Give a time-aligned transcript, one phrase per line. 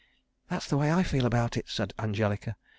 [0.49, 2.55] "That's the way I feel about it," said Angelica.